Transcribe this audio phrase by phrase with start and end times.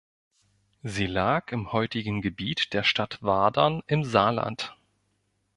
[0.81, 4.75] Sie lag im heutigen Gebiet der Stadt Wadern im Saarland.